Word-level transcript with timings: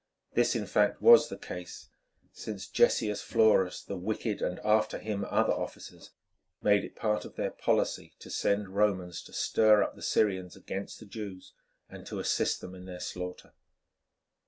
This, 0.33 0.55
in 0.55 0.65
fact, 0.65 0.99
was 0.99 1.29
the 1.29 1.37
case, 1.37 1.89
since 2.31 2.65
Gessius 2.65 3.21
Florus, 3.21 3.83
the 3.83 3.97
wicked, 3.97 4.41
and 4.41 4.57
after 4.61 4.97
him 4.97 5.23
other 5.29 5.53
officers, 5.53 6.09
made 6.59 6.83
it 6.83 6.95
part 6.95 7.23
of 7.23 7.35
their 7.35 7.51
policy 7.51 8.15
to 8.17 8.31
send 8.31 8.69
Romans 8.69 9.21
to 9.21 9.31
stir 9.31 9.83
up 9.83 9.93
the 9.95 10.01
Syrians 10.01 10.55
against 10.55 10.99
the 10.99 11.05
Jews 11.05 11.53
and 11.87 12.03
to 12.07 12.17
assist 12.17 12.61
them 12.61 12.73
in 12.73 12.85
their 12.85 12.99
slaughter. 12.99 13.53